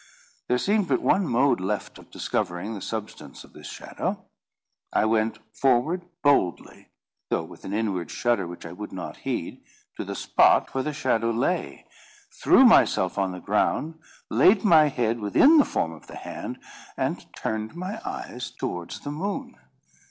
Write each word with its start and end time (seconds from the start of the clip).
There 0.47 0.57
seemed 0.57 0.87
but 0.87 1.03
one 1.03 1.27
mode 1.27 1.59
left 1.59 1.99
of 1.99 2.09
discovering 2.09 2.73
the 2.73 2.81
substance 2.81 3.43
of 3.43 3.53
this 3.53 3.69
shadow. 3.69 4.25
I 4.91 5.05
went 5.05 5.37
forward 5.55 6.05
boldly, 6.23 6.89
though 7.29 7.43
with 7.43 7.65
an 7.65 7.73
inward 7.73 8.09
shudder 8.09 8.47
which 8.47 8.65
I 8.65 8.71
would 8.71 8.91
not 8.91 9.17
heed, 9.17 9.63
to 9.97 10.03
the 10.03 10.15
spot 10.15 10.73
where 10.73 10.83
the 10.83 10.91
shadow 10.91 11.29
lay, 11.29 11.85
threw 12.33 12.65
myself 12.65 13.19
on 13.19 13.31
the 13.31 13.39
ground, 13.39 13.99
laid 14.31 14.63
my 14.65 14.87
head 14.87 15.19
within 15.19 15.57
the 15.57 15.65
form 15.65 15.91
of 15.91 16.07
the 16.07 16.15
hand, 16.15 16.57
and 16.97 17.31
turned 17.35 17.75
my 17.75 18.01
eyes 18.03 18.49
towards 18.49 19.01
the 19.01 19.11
moon. 19.11 19.55